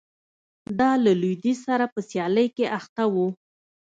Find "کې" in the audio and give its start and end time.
2.55-2.65